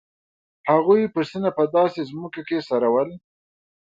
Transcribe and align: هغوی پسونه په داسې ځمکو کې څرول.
هغوی 0.69 1.11
پسونه 1.13 1.49
په 1.57 1.63
داسې 1.75 1.99
ځمکو 2.11 2.41
کې 2.47 2.57
څرول. 2.67 3.09